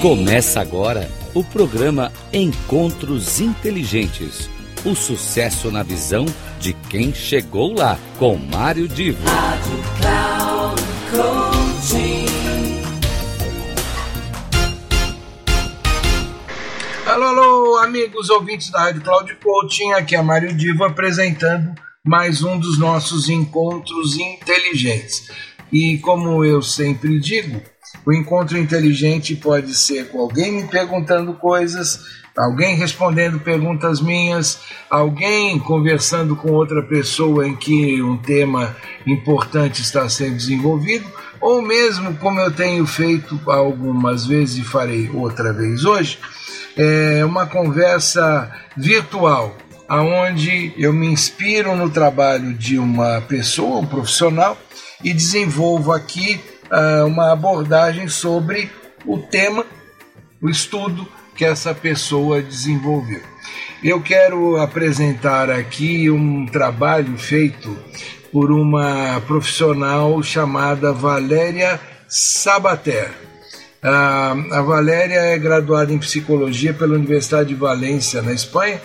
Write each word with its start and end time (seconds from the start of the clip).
Começa 0.00 0.62
agora 0.62 1.10
o 1.34 1.44
programa 1.44 2.10
Encontros 2.32 3.38
Inteligentes. 3.38 4.48
O 4.82 4.94
sucesso 4.94 5.70
na 5.70 5.82
visão 5.82 6.24
de 6.58 6.72
quem 6.72 7.12
chegou 7.12 7.74
lá, 7.74 7.98
com 8.18 8.34
Mário 8.34 8.88
Divo. 8.88 9.22
Rádio 9.28 9.78
Cloud. 10.00 10.80
Alô, 17.04 17.24
alô, 17.26 17.78
amigos 17.80 18.30
ouvintes 18.30 18.70
da 18.70 18.84
Rádio 18.84 19.02
Cloud 19.02 19.34
Coaching. 19.34 19.92
Aqui 19.92 20.16
é 20.16 20.22
Mário 20.22 20.56
Divo 20.56 20.82
apresentando 20.82 21.74
mais 22.02 22.42
um 22.42 22.58
dos 22.58 22.78
nossos 22.78 23.28
encontros 23.28 24.16
inteligentes. 24.18 25.30
E 25.70 25.98
como 25.98 26.42
eu 26.42 26.62
sempre 26.62 27.20
digo, 27.20 27.60
o 28.04 28.12
encontro 28.12 28.58
inteligente 28.58 29.34
pode 29.36 29.74
ser 29.74 30.08
com 30.08 30.20
alguém 30.20 30.52
me 30.52 30.68
perguntando 30.68 31.34
coisas, 31.34 32.00
alguém 32.36 32.74
respondendo 32.76 33.40
perguntas 33.40 34.00
minhas, 34.00 34.58
alguém 34.88 35.58
conversando 35.58 36.34
com 36.36 36.52
outra 36.52 36.82
pessoa 36.82 37.46
em 37.46 37.54
que 37.54 38.00
um 38.02 38.16
tema 38.16 38.76
importante 39.06 39.82
está 39.82 40.08
sendo 40.08 40.36
desenvolvido, 40.36 41.06
ou 41.40 41.62
mesmo 41.62 42.14
como 42.14 42.40
eu 42.40 42.50
tenho 42.50 42.86
feito 42.86 43.40
algumas 43.46 44.26
vezes 44.26 44.58
e 44.58 44.64
farei 44.64 45.10
outra 45.12 45.52
vez 45.52 45.84
hoje, 45.84 46.18
é 46.76 47.24
uma 47.24 47.46
conversa 47.46 48.50
virtual, 48.76 49.56
aonde 49.88 50.72
eu 50.76 50.92
me 50.92 51.06
inspiro 51.06 51.74
no 51.74 51.90
trabalho 51.90 52.54
de 52.54 52.78
uma 52.78 53.20
pessoa, 53.22 53.80
um 53.80 53.86
profissional, 53.86 54.56
e 55.02 55.12
desenvolvo 55.12 55.92
aqui 55.92 56.40
uh, 56.70 57.06
uma 57.06 57.32
abordagem 57.32 58.08
sobre 58.08 58.70
o 59.04 59.18
tema, 59.18 59.64
o 60.40 60.48
estudo 60.48 61.06
que 61.34 61.44
essa 61.44 61.74
pessoa 61.74 62.42
desenvolveu. 62.42 63.22
Eu 63.82 64.00
quero 64.02 64.56
apresentar 64.58 65.50
aqui 65.50 66.10
um 66.10 66.44
trabalho 66.46 67.16
feito 67.16 67.74
por 68.30 68.52
uma 68.52 69.20
profissional 69.26 70.22
chamada 70.22 70.92
Valéria 70.92 71.80
Sabater. 72.06 73.10
A 73.82 74.60
Valéria 74.60 75.20
é 75.20 75.38
graduada 75.38 75.92
em 75.92 75.98
psicologia 75.98 76.74
pela 76.74 76.94
Universidade 76.94 77.48
de 77.48 77.54
Valência, 77.54 78.20
na 78.20 78.32
Espanha, 78.34 78.80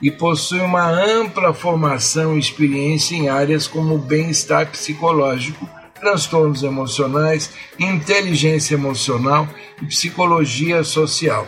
e 0.00 0.10
possui 0.10 0.60
uma 0.60 0.88
ampla 0.88 1.52
formação 1.52 2.36
e 2.36 2.38
experiência 2.38 3.16
em 3.16 3.28
áreas 3.28 3.66
como 3.66 3.98
bem-estar 3.98 4.66
psicológico 4.70 5.68
transtornos 6.00 6.62
emocionais, 6.62 7.50
inteligência 7.78 8.74
emocional 8.74 9.48
e 9.80 9.86
psicologia 9.86 10.84
social. 10.84 11.46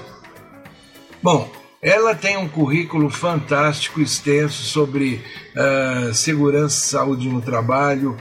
Bom, 1.23 1.51
ela 1.81 2.15
tem 2.15 2.37
um 2.37 2.49
currículo 2.49 3.09
fantástico, 3.09 4.01
extenso 4.01 4.65
sobre 4.65 5.23
uh, 5.55 6.13
segurança 6.13 6.77
e 6.77 6.91
saúde 6.91 7.29
no 7.29 7.41
trabalho, 7.41 8.17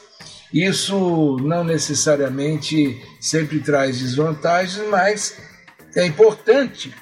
Isso 0.53 1.38
não 1.41 1.63
necessariamente 1.63 3.01
sempre 3.19 3.59
traz 3.59 3.99
desvantagens, 3.99 4.85
mas 4.89 5.38
é 5.95 6.05
importante 6.05 6.93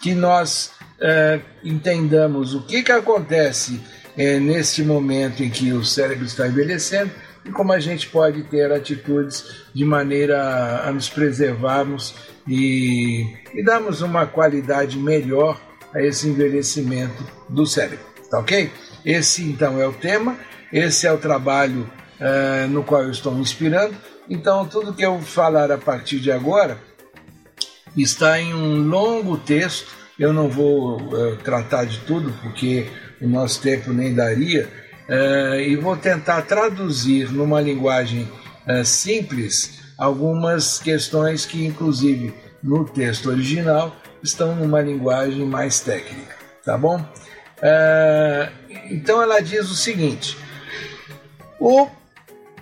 que 0.00 0.14
nós 0.14 0.75
uh, 1.00 1.42
entendamos 1.62 2.54
o 2.54 2.62
que, 2.62 2.82
que 2.82 2.92
acontece 2.92 3.74
uh, 4.16 4.40
nesse 4.40 4.82
momento 4.82 5.42
em 5.42 5.50
que 5.50 5.72
o 5.72 5.84
cérebro 5.84 6.24
está 6.24 6.46
envelhecendo 6.46 7.10
e 7.44 7.50
como 7.50 7.72
a 7.72 7.78
gente 7.78 8.08
pode 8.08 8.42
ter 8.44 8.72
atitudes 8.72 9.44
de 9.72 9.84
maneira 9.84 10.82
a 10.84 10.92
nos 10.92 11.08
preservarmos 11.08 12.14
e, 12.46 13.24
e 13.54 13.64
darmos 13.64 14.02
uma 14.02 14.26
qualidade 14.26 14.98
melhor 14.98 15.60
a 15.94 16.02
esse 16.02 16.28
envelhecimento 16.28 17.24
do 17.48 17.66
cérebro. 17.66 18.04
Tá 18.30 18.40
ok? 18.40 18.70
Esse 19.04 19.44
então 19.44 19.80
é 19.80 19.86
o 19.86 19.92
tema, 19.92 20.36
esse 20.72 21.06
é 21.06 21.12
o 21.12 21.18
trabalho 21.18 21.88
uh, 22.20 22.68
no 22.68 22.82
qual 22.82 23.04
eu 23.04 23.10
estou 23.10 23.32
me 23.32 23.40
inspirando. 23.40 23.96
Então, 24.28 24.66
tudo 24.66 24.92
que 24.92 25.04
eu 25.04 25.20
falar 25.20 25.70
a 25.70 25.78
partir 25.78 26.18
de 26.18 26.32
agora 26.32 26.78
está 27.96 28.40
em 28.40 28.52
um 28.52 28.88
longo 28.88 29.38
texto 29.38 29.95
eu 30.18 30.32
não 30.32 30.48
vou 30.48 30.96
uh, 30.98 31.36
tratar 31.36 31.84
de 31.84 31.98
tudo 32.00 32.32
porque 32.42 32.86
o 33.20 33.28
nosso 33.28 33.60
tempo 33.60 33.92
nem 33.92 34.14
daria 34.14 34.68
uh, 35.08 35.60
e 35.60 35.76
vou 35.76 35.96
tentar 35.96 36.42
traduzir 36.42 37.30
numa 37.30 37.60
linguagem 37.60 38.28
uh, 38.66 38.84
simples 38.84 39.80
algumas 39.98 40.78
questões 40.78 41.44
que 41.44 41.64
inclusive 41.64 42.34
no 42.62 42.84
texto 42.84 43.28
original 43.28 43.94
estão 44.22 44.54
numa 44.56 44.80
linguagem 44.80 45.44
mais 45.44 45.80
técnica, 45.80 46.34
tá 46.64 46.76
bom? 46.76 47.04
então 48.90 49.22
ela 49.22 49.40
diz 49.40 49.70
o 49.70 49.74
seguinte: 49.74 50.36
o 51.58 51.88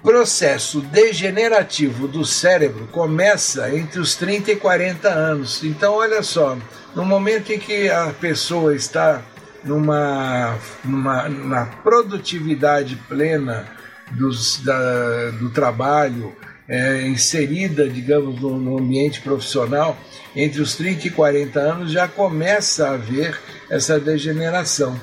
processo 0.04 0.80
degenerativo 0.82 2.06
do 2.06 2.24
cérebro 2.24 2.86
começa 2.88 3.74
entre 3.74 3.98
os 3.98 4.14
30 4.14 4.52
e 4.52 4.56
40 4.56 5.08
anos. 5.08 5.64
Então, 5.64 5.94
olha 5.94 6.22
só, 6.22 6.56
no 6.94 7.04
momento 7.04 7.52
em 7.52 7.58
que 7.58 7.88
a 7.90 8.12
pessoa 8.20 8.74
está 8.74 9.22
numa, 9.64 10.58
numa 10.84 11.28
na 11.28 11.66
produtividade 11.66 12.96
plena 13.08 13.66
dos, 14.12 14.58
da, 14.58 15.30
do 15.30 15.50
trabalho, 15.50 16.34
é, 16.68 17.02
inserida, 17.02 17.88
digamos, 17.88 18.40
no, 18.40 18.58
no, 18.58 18.78
ambiente 18.78 19.20
profissional, 19.20 19.96
entre 20.34 20.62
os 20.62 20.76
30 20.76 21.08
e 21.08 21.10
40 21.10 21.60
anos 21.60 21.92
já 21.92 22.08
começa 22.08 22.88
a 22.88 22.94
haver 22.94 23.38
essa 23.68 23.98
degeneração. 23.98 24.98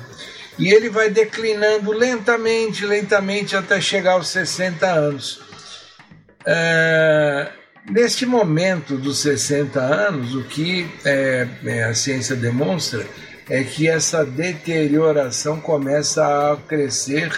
E 0.58 0.72
ele 0.72 0.90
vai 0.90 1.08
declinando 1.08 1.92
lentamente, 1.92 2.84
lentamente, 2.84 3.56
até 3.56 3.80
chegar 3.80 4.12
aos 4.12 4.28
60 4.28 4.86
anos. 4.86 5.40
É, 6.44 7.48
neste 7.88 8.24
momento 8.26 8.96
dos 8.96 9.18
60 9.18 9.80
anos, 9.80 10.34
o 10.34 10.44
que 10.44 10.88
é, 11.04 11.48
é, 11.64 11.84
a 11.84 11.94
ciência 11.94 12.36
demonstra 12.36 13.06
é 13.48 13.62
que 13.62 13.88
essa 13.88 14.24
deterioração 14.24 15.60
começa 15.60 16.52
a 16.52 16.56
crescer 16.56 17.32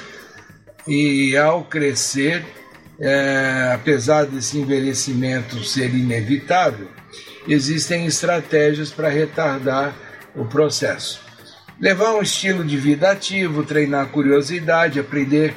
e 0.86 1.36
ao 1.36 1.64
crescer, 1.64 2.44
é, 3.00 3.72
apesar 3.74 4.26
desse 4.26 4.58
envelhecimento 4.58 5.64
ser 5.64 5.94
inevitável, 5.94 6.88
existem 7.48 8.06
estratégias 8.06 8.90
para 8.90 9.08
retardar 9.08 9.94
o 10.34 10.44
processo. 10.44 11.20
Levar 11.80 12.14
um 12.14 12.22
estilo 12.22 12.64
de 12.64 12.76
vida 12.76 13.10
ativo, 13.10 13.64
treinar 13.64 14.08
curiosidade, 14.08 15.00
aprender 15.00 15.54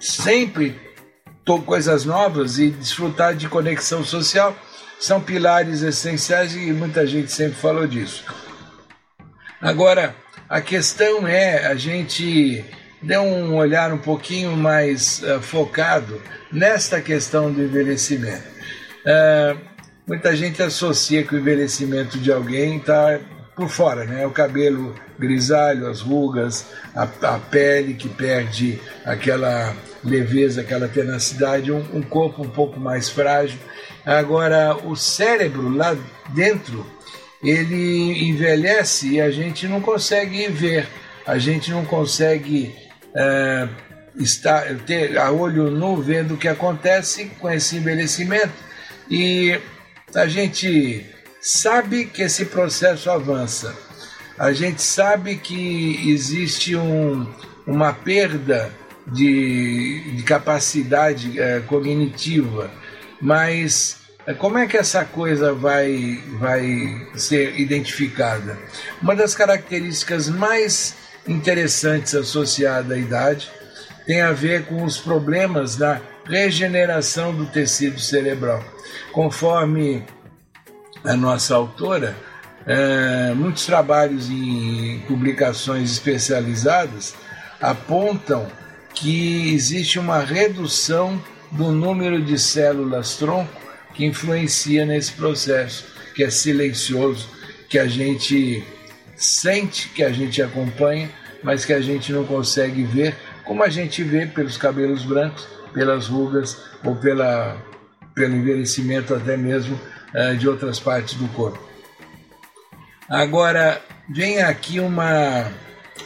sempre 0.00 0.83
coisas 1.64 2.04
novas 2.04 2.58
e 2.58 2.70
desfrutar 2.70 3.34
de 3.34 3.48
conexão 3.48 4.04
social 4.04 4.56
são 4.98 5.20
pilares 5.20 5.82
essenciais 5.82 6.54
e 6.54 6.72
muita 6.72 7.06
gente 7.06 7.30
sempre 7.30 7.54
falou 7.54 7.86
disso. 7.86 8.24
Agora, 9.60 10.14
a 10.48 10.60
questão 10.60 11.26
é 11.26 11.66
a 11.66 11.74
gente 11.74 12.64
dar 13.02 13.20
um 13.20 13.54
olhar 13.54 13.92
um 13.92 13.98
pouquinho 13.98 14.56
mais 14.56 15.22
uh, 15.22 15.40
focado 15.40 16.20
nesta 16.50 17.00
questão 17.00 17.52
do 17.52 17.62
envelhecimento. 17.62 18.44
Uh, 19.04 19.58
muita 20.06 20.34
gente 20.34 20.62
associa 20.62 21.22
que 21.22 21.34
o 21.34 21.38
envelhecimento 21.38 22.18
de 22.18 22.32
alguém 22.32 22.78
está 22.78 23.20
por 23.54 23.68
fora, 23.68 24.04
né? 24.04 24.26
O 24.26 24.30
cabelo 24.30 24.94
grisalho, 25.18 25.86
as 25.86 26.00
rugas, 26.00 26.66
a, 26.94 27.02
a 27.02 27.38
pele 27.38 27.94
que 27.94 28.08
perde 28.08 28.80
aquela 29.04 29.74
leveza, 30.02 30.60
aquela 30.60 30.88
tenacidade, 30.88 31.72
um, 31.72 31.84
um 31.92 32.02
corpo 32.02 32.42
um 32.42 32.48
pouco 32.48 32.78
mais 32.78 33.08
frágil. 33.08 33.58
Agora, 34.04 34.76
o 34.76 34.94
cérebro 34.94 35.68
lá 35.68 35.96
dentro, 36.34 36.86
ele 37.42 38.28
envelhece 38.28 39.14
e 39.14 39.20
a 39.20 39.30
gente 39.30 39.66
não 39.66 39.80
consegue 39.80 40.48
ver, 40.48 40.86
a 41.26 41.38
gente 41.38 41.70
não 41.70 41.84
consegue 41.84 42.74
é, 43.14 43.68
estar, 44.16 44.64
ter 44.86 45.18
a 45.18 45.30
olho 45.30 45.70
nu 45.70 45.96
vendo 45.96 46.34
o 46.34 46.36
que 46.36 46.48
acontece 46.48 47.26
com 47.40 47.50
esse 47.50 47.76
envelhecimento. 47.76 48.52
E 49.10 49.58
a 50.14 50.26
gente 50.26 51.04
sabe 51.40 52.06
que 52.06 52.22
esse 52.22 52.46
processo 52.46 53.10
avança, 53.10 53.76
a 54.38 54.52
gente 54.52 54.82
sabe 54.82 55.36
que 55.36 56.10
existe 56.10 56.74
um, 56.76 57.26
uma 57.66 57.92
perda 57.92 58.72
de, 59.06 60.12
de 60.16 60.22
capacidade 60.22 61.38
é, 61.38 61.60
cognitiva, 61.60 62.70
mas 63.20 64.04
como 64.38 64.56
é 64.56 64.66
que 64.66 64.76
essa 64.76 65.04
coisa 65.04 65.52
vai, 65.52 66.18
vai 66.38 67.08
ser 67.14 67.60
identificada? 67.60 68.58
Uma 69.02 69.14
das 69.14 69.34
características 69.34 70.28
mais 70.28 70.94
interessantes 71.28 72.14
associadas 72.14 72.90
à 72.90 72.98
idade 72.98 73.50
tem 74.06 74.22
a 74.22 74.32
ver 74.32 74.64
com 74.64 74.82
os 74.82 74.98
problemas 74.98 75.76
da 75.76 76.00
regeneração 76.24 77.34
do 77.34 77.46
tecido 77.46 78.00
cerebral. 78.00 78.64
Conforme 79.12 80.04
a 81.04 81.14
nossa 81.14 81.54
autora, 81.54 82.16
é, 82.66 83.32
muitos 83.34 83.66
trabalhos 83.66 84.30
em 84.30 85.02
publicações 85.06 85.90
especializadas 85.90 87.14
apontam 87.60 88.46
que 88.94 89.52
existe 89.52 89.98
uma 89.98 90.20
redução 90.20 91.22
do 91.50 91.70
número 91.70 92.22
de 92.22 92.38
células 92.38 93.16
tronco 93.16 93.52
que 93.94 94.04
influencia 94.04 94.84
nesse 94.84 95.12
processo, 95.12 95.86
que 96.14 96.24
é 96.24 96.30
silencioso, 96.30 97.28
que 97.68 97.78
a 97.78 97.86
gente 97.86 98.64
sente, 99.16 99.88
que 99.90 100.02
a 100.02 100.10
gente 100.10 100.42
acompanha, 100.42 101.08
mas 101.42 101.64
que 101.64 101.72
a 101.72 101.80
gente 101.80 102.12
não 102.12 102.24
consegue 102.24 102.82
ver, 102.82 103.14
como 103.44 103.62
a 103.62 103.68
gente 103.68 104.02
vê 104.02 104.26
pelos 104.26 104.56
cabelos 104.56 105.04
brancos, 105.04 105.46
pelas 105.72 106.06
rugas 106.06 106.56
ou 106.84 106.96
pela, 106.96 107.56
pelo 108.14 108.34
envelhecimento 108.34 109.14
até 109.14 109.36
mesmo 109.36 109.78
uh, 110.14 110.36
de 110.36 110.48
outras 110.48 110.80
partes 110.80 111.14
do 111.14 111.28
corpo. 111.28 111.63
Agora, 113.08 113.82
vem 114.08 114.40
aqui 114.40 114.80
uma, 114.80 115.52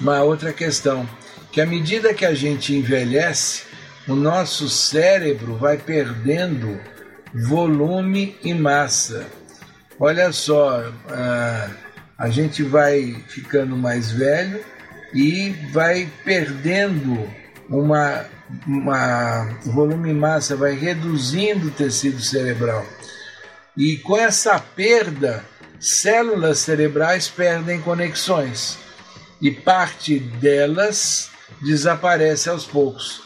uma 0.00 0.22
outra 0.22 0.52
questão, 0.52 1.08
que 1.52 1.60
à 1.60 1.66
medida 1.66 2.12
que 2.12 2.24
a 2.24 2.34
gente 2.34 2.74
envelhece, 2.74 3.62
o 4.08 4.16
nosso 4.16 4.68
cérebro 4.68 5.56
vai 5.56 5.76
perdendo 5.76 6.80
volume 7.32 8.36
e 8.42 8.52
massa. 8.52 9.26
Olha 10.00 10.32
só, 10.32 10.92
a, 11.08 11.70
a 12.16 12.30
gente 12.30 12.62
vai 12.64 13.22
ficando 13.28 13.76
mais 13.76 14.10
velho 14.10 14.64
e 15.14 15.50
vai 15.72 16.08
perdendo 16.24 17.30
uma, 17.68 18.24
uma 18.66 19.44
volume 19.66 20.10
e 20.10 20.14
massa, 20.14 20.56
vai 20.56 20.74
reduzindo 20.74 21.68
o 21.68 21.72
tecido 21.72 22.20
cerebral. 22.20 22.84
E 23.76 23.98
com 23.98 24.16
essa 24.16 24.58
perda, 24.58 25.44
células 25.80 26.58
cerebrais 26.58 27.28
perdem 27.28 27.80
conexões 27.80 28.78
e 29.40 29.50
parte 29.50 30.18
delas 30.18 31.30
desaparece 31.62 32.48
aos 32.48 32.64
poucos. 32.64 33.22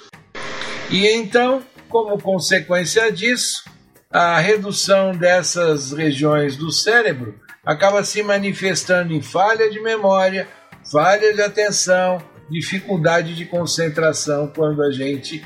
E 0.91 1.07
então, 1.07 1.63
como 1.89 2.21
consequência 2.21 3.11
disso, 3.11 3.65
a 4.11 4.39
redução 4.39 5.13
dessas 5.13 5.93
regiões 5.93 6.57
do 6.57 6.71
cérebro 6.71 7.41
acaba 7.65 8.05
se 8.05 8.23
manifestando 8.23 9.15
em 9.15 9.23
falha 9.23 9.71
de 9.71 9.81
memória, 9.81 10.47
falha 10.91 11.33
de 11.33 11.41
atenção, 11.41 12.23
dificuldade 12.51 13.35
de 13.35 13.47
concentração 13.47 14.53
quando 14.55 14.83
a 14.83 14.91
gente 14.91 15.43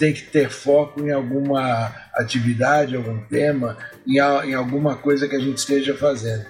tem 0.00 0.14
que 0.14 0.22
ter 0.22 0.48
foco 0.48 1.06
em 1.06 1.12
alguma 1.12 1.94
atividade, 2.14 2.96
algum 2.96 3.20
tema, 3.20 3.76
em, 4.06 4.16
em 4.16 4.54
alguma 4.54 4.96
coisa 4.96 5.28
que 5.28 5.36
a 5.36 5.38
gente 5.38 5.58
esteja 5.58 5.94
fazendo. 5.94 6.46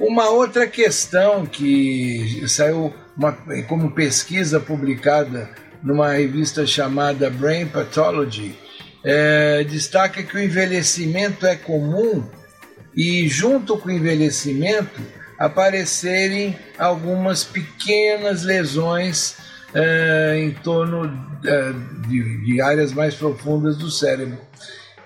Uma 0.00 0.28
outra 0.30 0.66
questão 0.66 1.46
que 1.46 2.42
saiu 2.48 2.92
uma, 3.16 3.32
como 3.68 3.92
pesquisa 3.92 4.58
publicada 4.58 5.48
numa 5.80 6.12
revista 6.12 6.66
chamada 6.66 7.30
Brain 7.30 7.66
Pathology, 7.66 8.58
é, 9.04 9.62
destaca 9.62 10.20
que 10.22 10.36
o 10.36 10.42
envelhecimento 10.42 11.46
é 11.46 11.54
comum 11.54 12.24
e, 12.96 13.28
junto 13.28 13.78
com 13.78 13.88
o 13.88 13.92
envelhecimento, 13.92 15.00
aparecerem 15.38 16.58
algumas 16.76 17.44
pequenas 17.44 18.42
lesões 18.42 19.36
é, 19.74 20.38
em 20.38 20.50
torno 20.50 21.04
é, 21.44 21.72
de, 22.06 22.44
de 22.44 22.60
áreas 22.60 22.92
mais 22.92 23.14
profundas 23.14 23.76
do 23.76 23.90
cérebro. 23.90 24.38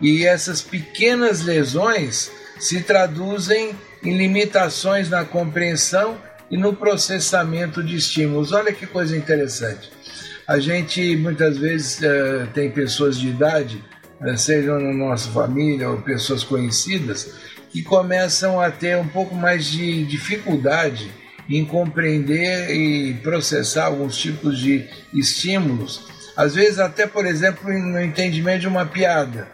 E 0.01 0.27
essas 0.27 0.61
pequenas 0.61 1.43
lesões 1.43 2.31
se 2.59 2.83
traduzem 2.83 3.75
em 4.03 4.17
limitações 4.17 5.09
na 5.09 5.25
compreensão 5.25 6.19
e 6.51 6.57
no 6.57 6.75
processamento 6.75 7.83
de 7.83 7.97
estímulos. 7.97 8.53
Olha 8.53 8.73
que 8.73 8.87
coisa 8.87 9.17
interessante. 9.17 9.91
A 10.47 10.59
gente 10.59 11.17
muitas 11.17 11.59
vezes 11.59 11.99
uh, 12.01 12.47
tem 12.55 12.71
pessoas 12.71 13.19
de 13.19 13.29
idade, 13.29 13.83
uh, 14.21 14.37
sejam 14.37 14.79
na 14.79 14.93
nossa 14.93 15.29
família 15.31 15.91
ou 15.91 16.01
pessoas 16.03 16.45
conhecidas, 16.45 17.33
que 17.71 17.83
começam 17.83 18.61
a 18.61 18.71
ter 18.71 18.97
um 18.97 19.09
pouco 19.09 19.35
mais 19.35 19.67
de 19.67 20.05
dificuldade 20.05 21.11
em 21.49 21.65
compreender 21.65 22.71
e 22.71 23.15
processar 23.15 23.87
alguns 23.87 24.17
tipos 24.17 24.59
de 24.59 24.89
estímulos, 25.15 26.09
às 26.37 26.55
vezes 26.55 26.79
até, 26.79 27.07
por 27.07 27.27
exemplo, 27.27 27.73
no 27.73 28.01
entendimento 28.01 28.61
de 28.61 28.69
uma 28.69 28.85
piada. 28.85 29.49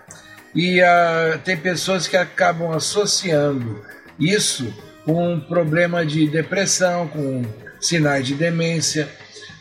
E 0.54 0.80
uh, 0.82 1.38
tem 1.44 1.56
pessoas 1.56 2.06
que 2.06 2.16
acabam 2.16 2.72
associando 2.72 3.82
isso 4.18 4.72
com 5.04 5.34
um 5.34 5.40
problema 5.40 6.04
de 6.04 6.28
depressão, 6.28 7.08
com 7.08 7.42
sinais 7.80 8.26
de 8.26 8.34
demência. 8.34 9.08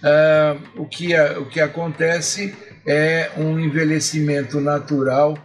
Uh, 0.04 0.82
o, 0.82 0.86
que, 0.86 1.16
o 1.38 1.46
que 1.46 1.60
acontece 1.60 2.56
é 2.86 3.32
um 3.38 3.60
envelhecimento 3.60 4.60
natural 4.60 5.38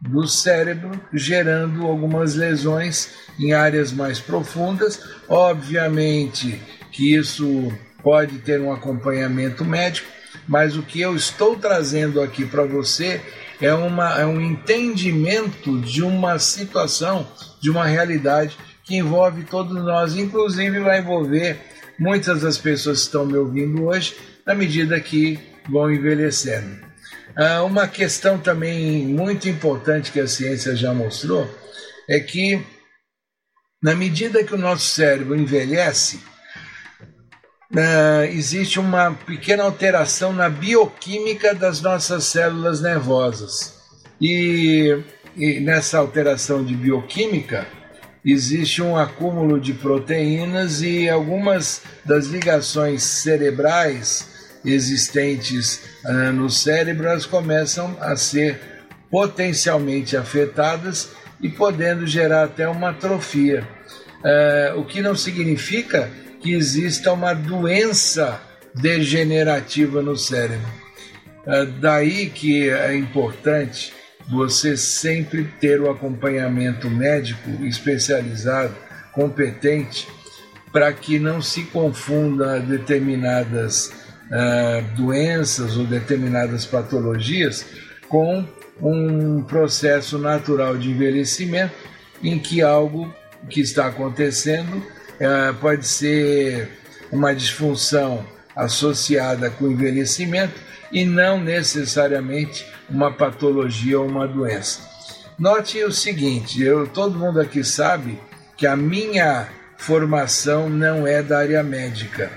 do 0.00 0.26
cérebro, 0.26 0.98
gerando 1.12 1.86
algumas 1.86 2.34
lesões 2.34 3.10
em 3.38 3.52
áreas 3.52 3.92
mais 3.92 4.18
profundas. 4.18 5.00
Obviamente 5.28 6.60
que 6.90 7.14
isso 7.14 7.70
pode 8.02 8.38
ter 8.38 8.60
um 8.60 8.72
acompanhamento 8.72 9.64
médico, 9.64 10.08
mas 10.48 10.76
o 10.76 10.82
que 10.82 11.00
eu 11.00 11.14
estou 11.14 11.56
trazendo 11.56 12.20
aqui 12.20 12.46
para 12.46 12.64
você 12.64 13.20
é, 13.60 13.72
uma, 13.74 14.18
é 14.18 14.26
um 14.26 14.40
entendimento 14.40 15.78
de 15.80 16.02
uma 16.02 16.38
situação, 16.38 17.28
de 17.60 17.70
uma 17.70 17.84
realidade 17.84 18.56
que 18.82 18.96
envolve 18.96 19.44
todos 19.44 19.74
nós, 19.84 20.16
inclusive 20.16 20.80
vai 20.80 21.00
envolver 21.00 21.58
muitas 21.98 22.40
das 22.40 22.56
pessoas 22.56 23.00
que 23.00 23.04
estão 23.04 23.26
me 23.26 23.36
ouvindo 23.36 23.84
hoje, 23.84 24.16
na 24.46 24.54
medida 24.54 24.98
que 24.98 25.38
vão 25.68 25.92
envelhecendo. 25.92 26.89
Ah, 27.36 27.62
uma 27.62 27.86
questão 27.86 28.38
também 28.38 29.06
muito 29.06 29.48
importante 29.48 30.10
que 30.10 30.20
a 30.20 30.26
ciência 30.26 30.74
já 30.74 30.92
mostrou 30.92 31.48
é 32.08 32.18
que, 32.18 32.60
na 33.82 33.94
medida 33.94 34.42
que 34.42 34.54
o 34.54 34.58
nosso 34.58 34.86
cérebro 34.86 35.36
envelhece, 35.36 36.20
ah, 37.76 38.26
existe 38.26 38.80
uma 38.80 39.12
pequena 39.12 39.62
alteração 39.62 40.32
na 40.32 40.48
bioquímica 40.48 41.54
das 41.54 41.80
nossas 41.80 42.24
células 42.24 42.80
nervosas. 42.80 43.78
E, 44.20 45.02
e 45.36 45.60
nessa 45.60 45.98
alteração 45.98 46.64
de 46.64 46.74
bioquímica, 46.74 47.66
existe 48.24 48.82
um 48.82 48.96
acúmulo 48.96 49.58
de 49.60 49.72
proteínas 49.72 50.82
e 50.82 51.08
algumas 51.08 51.82
das 52.04 52.26
ligações 52.26 53.02
cerebrais 53.02 54.29
existentes 54.64 55.82
uh, 56.04 56.32
no 56.32 56.50
cérebro 56.50 57.08
elas 57.08 57.26
começam 57.26 57.96
a 58.00 58.16
ser 58.16 58.60
potencialmente 59.10 60.16
afetadas 60.16 61.10
e 61.40 61.48
podendo 61.48 62.06
gerar 62.06 62.44
até 62.44 62.68
uma 62.68 62.90
atrofia, 62.90 63.66
uh, 64.20 64.78
o 64.78 64.84
que 64.84 65.00
não 65.00 65.16
significa 65.16 66.10
que 66.40 66.52
exista 66.52 67.12
uma 67.12 67.34
doença 67.34 68.40
degenerativa 68.74 70.02
no 70.02 70.16
cérebro. 70.16 70.68
Uh, 71.46 71.66
daí 71.80 72.30
que 72.30 72.68
é 72.68 72.94
importante 72.94 73.92
você 74.30 74.76
sempre 74.76 75.44
ter 75.60 75.80
o 75.80 75.90
acompanhamento 75.90 76.88
médico 76.88 77.50
especializado, 77.64 78.74
competente, 79.12 80.06
para 80.72 80.92
que 80.92 81.18
não 81.18 81.42
se 81.42 81.62
confunda 81.64 82.60
determinadas 82.60 83.90
uh, 84.30 84.96
doenças 84.96 85.76
ou 85.76 85.84
determinadas 85.84 86.64
patologias 86.64 87.66
com 88.08 88.44
um 88.80 89.42
processo 89.42 90.18
natural 90.18 90.76
de 90.76 90.90
envelhecimento 90.90 91.74
em 92.22 92.38
que 92.38 92.62
algo 92.62 93.14
que 93.48 93.60
está 93.60 93.86
acontecendo 93.86 94.76
uh, 94.76 95.54
pode 95.60 95.86
ser 95.86 96.70
uma 97.10 97.34
disfunção 97.34 98.24
associada 98.54 99.50
com 99.50 99.70
envelhecimento 99.70 100.54
e 100.92 101.04
não 101.04 101.40
necessariamente 101.40 102.66
uma 102.88 103.12
patologia 103.12 103.98
ou 103.98 104.06
uma 104.06 104.26
doença. 104.26 104.80
Note 105.38 105.82
o 105.84 105.92
seguinte, 105.92 106.62
eu, 106.62 106.86
todo 106.86 107.18
mundo 107.18 107.40
aqui 107.40 107.64
sabe 107.64 108.18
que 108.56 108.66
a 108.66 108.76
minha 108.76 109.48
formação 109.78 110.68
não 110.68 111.06
é 111.06 111.22
da 111.22 111.38
área 111.38 111.62
médica. 111.62 112.30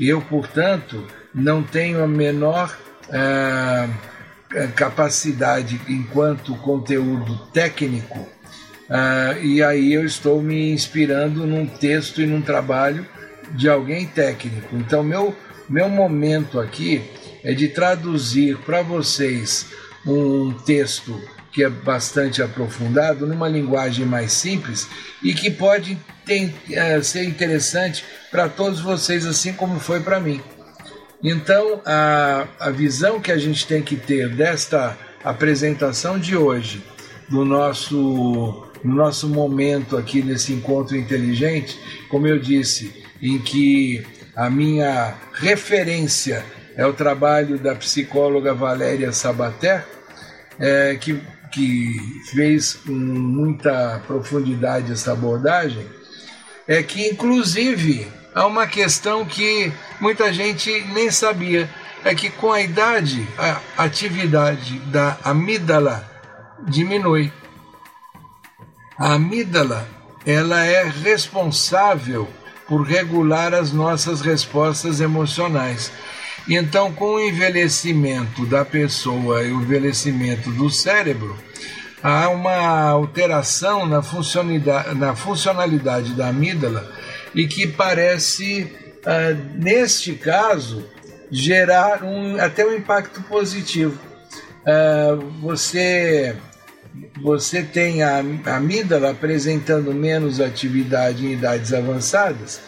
Eu, 0.00 0.20
portanto, 0.20 1.06
não 1.38 1.62
tenho 1.62 2.02
a 2.02 2.08
menor 2.08 2.76
ah, 3.12 3.88
capacidade 4.74 5.80
enquanto 5.88 6.54
conteúdo 6.56 7.36
técnico 7.52 8.26
ah, 8.90 9.36
e 9.42 9.62
aí 9.62 9.92
eu 9.92 10.04
estou 10.04 10.40
me 10.42 10.72
inspirando 10.72 11.46
num 11.46 11.66
texto 11.66 12.22
e 12.22 12.26
num 12.26 12.40
trabalho 12.40 13.06
de 13.50 13.68
alguém 13.68 14.06
técnico. 14.06 14.76
Então, 14.76 15.02
meu, 15.02 15.36
meu 15.68 15.88
momento 15.88 16.58
aqui 16.58 17.02
é 17.44 17.52
de 17.52 17.68
traduzir 17.68 18.56
para 18.58 18.82
vocês 18.82 19.66
um 20.06 20.52
texto 20.52 21.20
que 21.52 21.62
é 21.62 21.68
bastante 21.68 22.42
aprofundado, 22.42 23.26
numa 23.26 23.48
linguagem 23.48 24.06
mais 24.06 24.32
simples 24.32 24.88
e 25.22 25.34
que 25.34 25.50
pode 25.50 25.98
é, 26.70 27.02
ser 27.02 27.24
interessante 27.24 28.04
para 28.30 28.48
todos 28.48 28.80
vocês, 28.80 29.26
assim 29.26 29.52
como 29.52 29.80
foi 29.80 30.00
para 30.00 30.20
mim. 30.20 30.40
Então, 31.22 31.82
a, 31.84 32.46
a 32.60 32.70
visão 32.70 33.20
que 33.20 33.32
a 33.32 33.38
gente 33.38 33.66
tem 33.66 33.82
que 33.82 33.96
ter 33.96 34.28
desta 34.28 34.96
apresentação 35.24 36.18
de 36.18 36.36
hoje, 36.36 36.82
do 37.28 37.44
nosso, 37.44 38.66
no 38.84 38.94
nosso 38.94 39.28
momento 39.28 39.96
aqui 39.96 40.22
nesse 40.22 40.52
encontro 40.52 40.96
inteligente, 40.96 41.78
como 42.08 42.26
eu 42.26 42.38
disse, 42.38 43.04
em 43.20 43.38
que 43.38 44.06
a 44.36 44.48
minha 44.48 45.14
referência 45.32 46.44
é 46.76 46.86
o 46.86 46.92
trabalho 46.92 47.58
da 47.58 47.74
psicóloga 47.74 48.54
Valéria 48.54 49.10
Sabater, 49.10 49.84
é, 50.60 50.94
que, 50.94 51.20
que 51.52 51.96
fez 52.30 52.74
com 52.74 52.92
muita 52.92 54.00
profundidade 54.06 54.92
essa 54.92 55.12
abordagem, 55.12 55.84
é 56.68 56.80
que 56.80 57.08
inclusive 57.08 58.06
há 58.32 58.46
uma 58.46 58.68
questão 58.68 59.24
que 59.24 59.72
muita 60.00 60.32
gente 60.32 60.70
nem 60.92 61.10
sabia, 61.10 61.68
é 62.04 62.14
que 62.14 62.30
com 62.30 62.52
a 62.52 62.60
idade 62.60 63.26
a 63.38 63.84
atividade 63.84 64.78
da 64.80 65.18
amígdala 65.24 66.08
diminui. 66.68 67.32
A 68.98 69.14
amígdala 69.14 69.88
ela 70.24 70.64
é 70.64 70.84
responsável 70.84 72.28
por 72.66 72.82
regular 72.82 73.54
as 73.54 73.72
nossas 73.72 74.20
respostas 74.20 75.00
emocionais. 75.00 75.90
Então, 76.48 76.92
com 76.92 77.14
o 77.14 77.20
envelhecimento 77.20 78.44
da 78.46 78.64
pessoa 78.64 79.42
e 79.42 79.52
o 79.52 79.62
envelhecimento 79.62 80.50
do 80.50 80.70
cérebro, 80.70 81.36
há 82.02 82.28
uma 82.28 82.90
alteração 82.90 83.86
na 83.86 84.02
funcionalidade, 84.02 84.94
na 84.94 85.14
funcionalidade 85.16 86.14
da 86.14 86.28
amígdala 86.28 86.90
e 87.34 87.46
que 87.46 87.66
parece, 87.66 88.70
ah, 89.04 89.36
neste 89.54 90.14
caso, 90.14 90.84
gerar 91.30 92.02
um, 92.02 92.40
até 92.40 92.64
um 92.66 92.74
impacto 92.74 93.22
positivo. 93.22 93.98
Ah, 94.66 95.18
você, 95.40 96.36
você 97.20 97.62
tem 97.62 98.02
a 98.02 98.22
amígdala 98.46 99.10
apresentando 99.10 99.92
menos 99.92 100.40
atividade 100.40 101.26
em 101.26 101.32
idades 101.32 101.72
avançadas, 101.72 102.60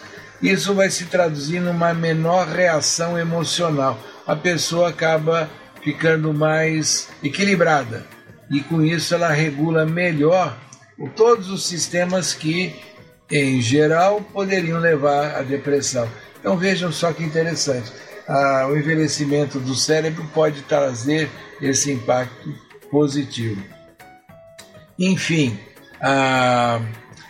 isso 0.43 0.75
vai 0.75 0.91
se 0.91 1.05
traduzir 1.05 1.61
numa 1.61 1.93
menor 1.93 2.49
reação 2.49 3.19
emocional. 3.19 3.99
A 4.27 4.35
pessoa 4.35 4.89
acaba 4.89 5.51
ficando 5.83 6.33
mais 6.33 7.09
equilibrada 7.23 8.07
e 8.51 8.61
com 8.61 8.83
isso 8.83 9.15
ela 9.15 9.31
regula 9.31 9.87
melhor 9.87 10.57
todos 11.17 11.49
os 11.49 11.67
sistemas 11.67 12.35
que, 12.35 12.75
em 13.31 13.61
geral, 13.61 14.21
poderiam 14.33 14.79
levar 14.79 15.37
à 15.37 15.43
depressão. 15.43 16.09
Então 16.39 16.57
vejam 16.57 16.91
só 16.91 17.13
que 17.13 17.23
interessante. 17.23 17.93
Ah, 18.27 18.67
o 18.71 18.77
envelhecimento 18.77 19.59
do 19.59 19.75
cérebro 19.75 20.25
pode 20.33 20.63
trazer 20.63 21.29
esse 21.61 21.91
impacto 21.91 22.55
positivo. 22.91 23.63
Enfim, 24.99 25.59
a, 26.01 26.81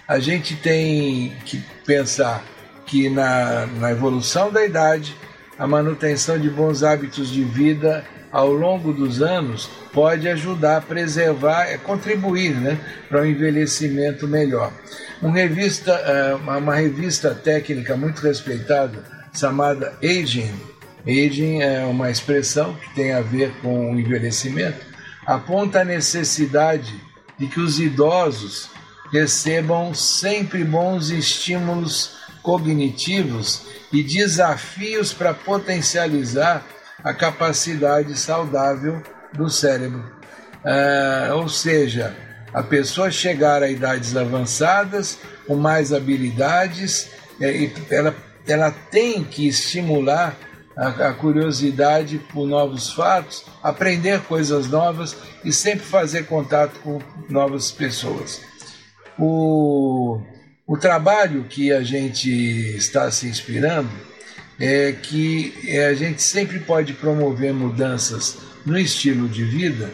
a 0.06 0.18
gente 0.18 0.56
tem 0.56 1.32
que 1.44 1.62
pensar 1.84 2.44
que 2.86 3.08
na, 3.08 3.66
na 3.66 3.90
evolução 3.92 4.50
da 4.50 4.64
idade, 4.64 5.16
a 5.58 5.66
manutenção 5.66 6.38
de 6.38 6.50
bons 6.50 6.82
hábitos 6.82 7.28
de 7.28 7.44
vida 7.44 8.04
ao 8.30 8.52
longo 8.52 8.92
dos 8.92 9.22
anos 9.22 9.68
pode 9.92 10.28
ajudar 10.28 10.76
a 10.76 10.80
preservar, 10.80 11.64
é 11.64 11.76
contribuir 11.76 12.54
né, 12.54 12.78
para 13.08 13.22
um 13.22 13.26
envelhecimento 13.26 14.28
melhor. 14.28 14.72
Uma 15.20 15.34
revista, 15.34 15.92
eh, 15.92 16.34
uma 16.34 16.74
revista 16.74 17.34
técnica 17.34 17.96
muito 17.96 18.20
respeitada 18.20 19.04
chamada 19.32 19.94
Aging, 20.02 20.70
Aging 21.06 21.62
é 21.62 21.84
uma 21.84 22.10
expressão 22.10 22.74
que 22.74 22.94
tem 22.94 23.12
a 23.12 23.20
ver 23.20 23.52
com 23.62 23.92
o 23.92 23.98
envelhecimento, 23.98 24.84
aponta 25.26 25.80
a 25.80 25.84
necessidade 25.84 26.92
de 27.38 27.46
que 27.46 27.60
os 27.60 27.80
idosos 27.80 28.68
recebam 29.10 29.94
sempre 29.94 30.62
bons 30.62 31.10
estímulos 31.10 32.18
cognitivos 32.42 33.62
e 33.92 34.02
desafios 34.02 35.12
para 35.12 35.32
potencializar 35.34 36.64
a 37.02 37.14
capacidade 37.14 38.18
saudável 38.18 39.02
do 39.32 39.48
cérebro. 39.48 40.04
Uh, 40.64 41.34
ou 41.36 41.48
seja, 41.48 42.14
a 42.52 42.62
pessoa 42.62 43.10
chegar 43.10 43.62
a 43.62 43.70
idades 43.70 44.16
avançadas, 44.16 45.18
com 45.46 45.56
mais 45.56 45.92
habilidades, 45.92 47.10
é, 47.40 47.70
ela, 47.90 48.14
ela 48.46 48.70
tem 48.70 49.24
que 49.24 49.48
estimular 49.48 50.36
a, 50.76 51.08
a 51.08 51.14
curiosidade 51.14 52.18
por 52.32 52.46
novos 52.46 52.92
fatos, 52.92 53.44
aprender 53.62 54.20
coisas 54.22 54.68
novas 54.68 55.16
e 55.44 55.52
sempre 55.52 55.86
fazer 55.86 56.26
contato 56.26 56.78
com 56.80 57.00
novas 57.28 57.70
pessoas. 57.70 58.40
O, 59.18 60.20
o 60.66 60.76
trabalho 60.76 61.44
que 61.44 61.72
a 61.72 61.82
gente 61.82 62.30
está 62.76 63.10
se 63.10 63.26
inspirando 63.26 63.90
é 64.60 64.92
que 64.92 65.54
a 65.88 65.94
gente 65.94 66.22
sempre 66.22 66.58
pode 66.58 66.92
promover 66.92 67.52
mudanças 67.54 68.36
no 68.66 68.78
estilo 68.78 69.26
de 69.26 69.42
vida 69.42 69.90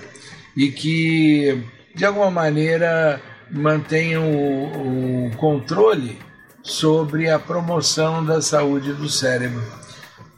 e 0.57 0.73
que, 0.73 1.63
de 1.95 2.05
alguma 2.05 2.33
maneira, 2.33 3.23
mantenham 3.49 4.29
o, 4.29 5.29
o 5.29 5.37
controle 5.37 6.19
sobre 6.65 7.31
a 7.31 7.39
promoção 7.39 8.25
da 8.25 8.43
saúde 8.43 8.93
do 8.93 9.09
cérebro. 9.09 9.63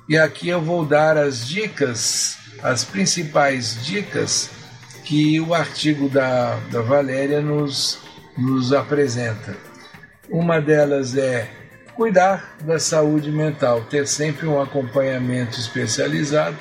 E 0.07 0.19
aqui 0.19 0.49
eu 0.49 0.61
vou 0.61 0.85
dar 0.85 1.17
as 1.17 1.49
dicas, 1.49 2.37
as 2.63 2.85
principais 2.85 3.83
dicas 3.83 4.51
que 5.05 5.41
o 5.41 5.55
artigo 5.55 6.07
da, 6.07 6.57
da 6.71 6.83
Valéria 6.83 7.41
nos, 7.41 7.99
nos 8.37 8.75
apresenta. 8.75 9.57
Uma 10.29 10.61
delas 10.61 11.17
é 11.17 11.51
cuidar 11.99 12.57
da 12.61 12.79
saúde 12.79 13.29
mental, 13.29 13.81
ter 13.91 14.07
sempre 14.07 14.47
um 14.47 14.63
acompanhamento 14.63 15.59
especializado 15.59 16.57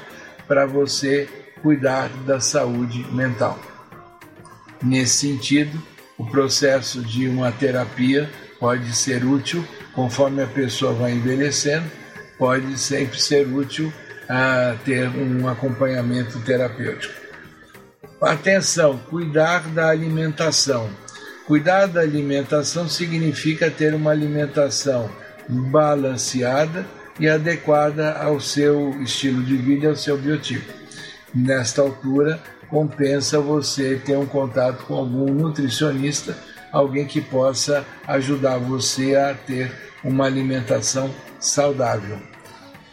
para 0.48 0.66
você 0.66 1.30
cuidar 1.62 2.10
da 2.26 2.40
saúde 2.40 3.06
mental. 3.14 3.60
Nesse 4.82 5.28
sentido, 5.28 5.80
o 6.18 6.26
processo 6.26 7.04
de 7.04 7.28
uma 7.28 7.52
terapia 7.52 8.28
pode 8.60 8.92
ser 8.96 9.24
útil 9.24 9.64
conforme 9.94 10.42
a 10.42 10.48
pessoa 10.48 10.92
vai 10.94 11.12
envelhecendo, 11.12 11.86
pode 12.40 12.76
sempre 12.80 13.22
ser 13.22 13.48
útil 13.48 13.94
a 14.28 14.76
ter 14.84 15.08
um 15.08 15.48
acompanhamento 15.48 16.40
terapêutico. 16.40 17.14
Atenção, 18.20 18.98
cuidar 19.08 19.68
da 19.68 19.90
alimentação 19.90 20.90
Cuidar 21.48 21.86
da 21.86 22.02
alimentação 22.02 22.90
significa 22.90 23.72
ter 23.72 23.94
uma 23.94 24.12
alimentação 24.12 25.10
balanceada 25.48 26.86
e 27.20 27.28
adequada 27.28 28.14
ao 28.14 28.40
seu 28.40 29.02
estilo 29.02 29.44
de 29.44 29.56
vida 29.56 29.86
e 29.86 29.90
ao 29.90 29.96
seu 29.96 30.18
biotipo. 30.18 30.72
Nesta 31.34 31.82
altura, 31.82 32.40
compensa 32.70 33.40
você 33.40 33.96
ter 34.04 34.18
um 34.18 34.26
contato 34.26 34.86
com 34.86 34.96
algum 34.96 35.34
nutricionista, 35.34 36.38
alguém 36.72 37.06
que 37.06 37.22
possa 37.22 37.86
ajudar 38.08 38.58
você 38.58 39.16
a 39.16 39.34
ter 39.34 39.72
uma 40.04 40.26
alimentação 40.26 41.14
saudável. 41.40 42.20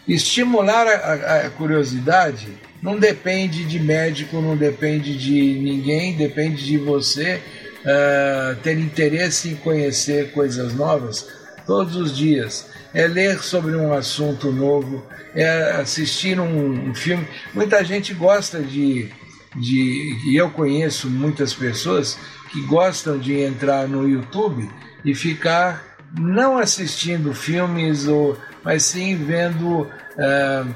Estimular 0.07 0.87
a, 0.87 1.47
a 1.47 1.51
curiosidade 1.51 2.49
não 2.83 2.99
depende 2.99 3.65
de 3.65 3.79
médico, 3.81 4.41
não 4.41 4.57
depende 4.57 5.17
de 5.17 5.59
ninguém, 5.61 6.15
depende 6.15 6.65
de 6.65 6.77
você 6.77 7.41
uh, 7.81 8.57
ter 8.57 8.79
interesse 8.79 9.49
em 9.49 9.57
conhecer 9.57 10.33
coisas 10.33 10.75
novas 10.75 11.44
todos 11.67 11.97
os 11.97 12.17
dias. 12.17 12.69
É 12.93 13.07
ler 13.07 13.43
sobre 13.43 13.75
um 13.75 13.93
assunto 13.93 14.53
novo, 14.53 15.05
é 15.35 15.73
assistir 15.73 16.39
um, 16.39 16.91
um 16.91 16.95
filme. 16.95 17.27
Muita 17.53 17.85
gente 17.85 18.15
gosta 18.15 18.61
de, 18.63 19.11
de. 19.57 20.31
E 20.31 20.37
eu 20.37 20.51
conheço 20.51 21.09
muitas 21.11 21.53
pessoas 21.53 22.19
que 22.51 22.61
gostam 22.67 23.19
de 23.19 23.41
entrar 23.41 23.89
no 23.89 24.09
YouTube 24.09 24.71
e 25.05 25.15
ficar 25.15 25.97
não 26.19 26.57
assistindo 26.57 27.35
filmes, 27.35 28.07
ou, 28.07 28.39
mas 28.63 28.85
sim 28.85 29.17
vendo, 29.17 29.83
uh, 29.83 30.75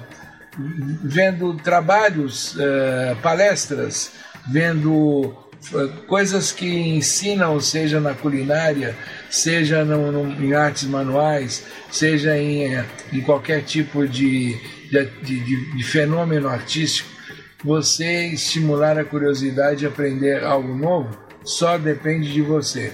vendo 1.05 1.55
trabalhos, 1.55 2.57
uh, 2.57 3.17
palestras, 3.23 4.13
vendo 4.51 5.37
coisas 6.07 6.53
que 6.53 6.67
ensinam, 6.67 7.61
seja 7.61 8.01
na 8.01 8.15
culinária, 8.15 8.97
seja 9.31 9.85
no, 9.85 10.11
no, 10.11 10.45
em 10.45 10.55
artes 10.55 10.85
manuais, 10.85 11.65
seja 11.91 12.37
em, 12.39 12.75
eh, 12.75 12.85
em 13.13 13.21
qualquer 13.21 13.63
tipo 13.63 14.07
de, 14.07 14.57
de, 14.91 15.05
de, 15.23 15.77
de 15.77 15.85
fenômeno 15.85 16.49
artístico, 16.49 17.09
você 17.63 18.27
estimular 18.29 18.99
a 18.99 19.05
curiosidade 19.05 19.85
e 19.85 19.89
aprender 19.89 20.45
algo 20.45 20.75
novo 20.77 21.29
só 21.45 21.79
depende 21.79 22.33
de 22.33 22.43
você. 22.43 22.93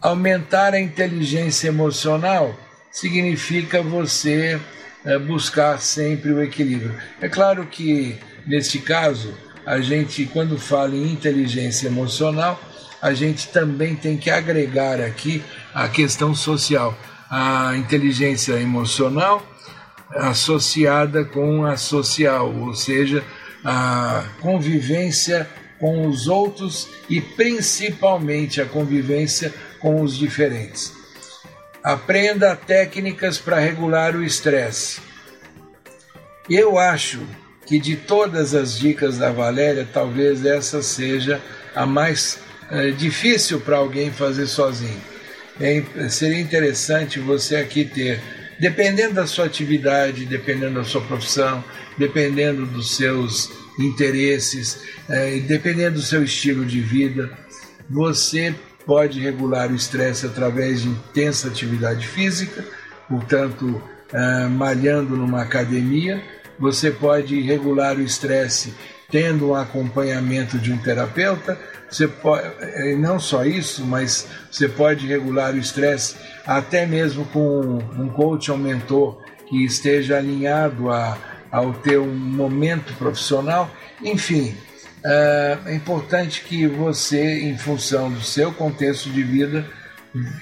Aumentar 0.00 0.72
a 0.72 0.80
inteligência 0.80 1.68
emocional 1.68 2.54
significa 2.92 3.82
você 3.82 4.60
é, 5.04 5.18
buscar 5.18 5.78
sempre 5.80 6.32
o 6.32 6.42
equilíbrio. 6.42 6.94
É 7.20 7.28
claro 7.28 7.66
que, 7.66 8.16
neste 8.46 8.78
caso, 8.78 9.34
a 9.64 9.80
gente, 9.80 10.26
quando 10.26 10.58
fala 10.58 10.94
em 10.94 11.12
inteligência 11.12 11.88
emocional, 11.88 12.60
a 13.06 13.14
gente 13.14 13.48
também 13.50 13.94
tem 13.94 14.16
que 14.16 14.28
agregar 14.28 15.00
aqui 15.00 15.40
a 15.72 15.88
questão 15.88 16.34
social. 16.34 16.98
A 17.30 17.76
inteligência 17.76 18.54
emocional 18.54 19.46
associada 20.10 21.24
com 21.24 21.64
a 21.64 21.76
social, 21.76 22.52
ou 22.52 22.74
seja, 22.74 23.22
a 23.64 24.24
convivência 24.40 25.48
com 25.78 26.08
os 26.08 26.26
outros 26.26 26.88
e 27.08 27.20
principalmente 27.20 28.60
a 28.60 28.66
convivência 28.66 29.54
com 29.78 30.02
os 30.02 30.16
diferentes. 30.16 30.92
Aprenda 31.84 32.56
técnicas 32.56 33.38
para 33.38 33.60
regular 33.60 34.16
o 34.16 34.24
estresse. 34.24 35.00
Eu 36.50 36.76
acho 36.76 37.24
que 37.66 37.78
de 37.78 37.94
todas 37.94 38.52
as 38.52 38.76
dicas 38.76 39.16
da 39.16 39.30
Valéria, 39.30 39.86
talvez 39.92 40.44
essa 40.44 40.82
seja 40.82 41.40
a 41.72 41.86
mais 41.86 42.45
é, 42.70 42.90
difícil 42.90 43.60
para 43.60 43.76
alguém 43.76 44.10
fazer 44.10 44.46
sozinho. 44.46 45.00
É, 45.60 45.82
seria 46.08 46.40
interessante 46.40 47.18
você 47.18 47.56
aqui 47.56 47.84
ter, 47.84 48.20
dependendo 48.60 49.14
da 49.14 49.26
sua 49.26 49.46
atividade, 49.46 50.26
dependendo 50.26 50.74
da 50.74 50.84
sua 50.84 51.00
profissão, 51.00 51.64
dependendo 51.96 52.66
dos 52.66 52.96
seus 52.96 53.50
interesses, 53.78 54.80
é, 55.08 55.38
dependendo 55.40 55.96
do 55.96 56.02
seu 56.02 56.22
estilo 56.22 56.64
de 56.64 56.80
vida, 56.80 57.30
você 57.88 58.54
pode 58.84 59.20
regular 59.20 59.70
o 59.70 59.74
estresse 59.74 60.26
através 60.26 60.82
de 60.82 60.88
intensa 60.88 61.48
atividade 61.48 62.06
física, 62.06 62.64
portanto, 63.08 63.82
é, 64.12 64.46
malhando 64.46 65.16
numa 65.16 65.42
academia. 65.42 66.22
Você 66.58 66.90
pode 66.90 67.40
regular 67.42 67.96
o 67.96 68.02
estresse 68.02 68.72
tendo 69.10 69.50
um 69.50 69.54
acompanhamento 69.54 70.58
de 70.58 70.72
um 70.72 70.78
terapeuta. 70.78 71.58
Você 71.88 72.08
pode, 72.08 72.46
é, 72.60 72.96
não 72.96 73.18
só 73.18 73.44
isso, 73.44 73.84
mas 73.84 74.26
você 74.50 74.68
pode 74.68 75.06
regular 75.06 75.54
o 75.54 75.58
estresse 75.58 76.16
até 76.46 76.86
mesmo 76.86 77.24
com 77.26 77.78
um 77.98 78.08
coach 78.08 78.50
ou 78.50 78.58
mentor 78.58 79.20
que 79.48 79.64
esteja 79.64 80.18
alinhado 80.18 80.90
a, 80.90 81.16
ao 81.50 81.72
teu 81.72 82.04
momento 82.06 82.92
profissional. 82.94 83.70
Enfim, 84.02 84.54
é 85.04 85.74
importante 85.74 86.42
que 86.42 86.66
você, 86.66 87.40
em 87.40 87.56
função 87.56 88.10
do 88.10 88.20
seu 88.20 88.52
contexto 88.52 89.08
de 89.10 89.22
vida, 89.22 89.64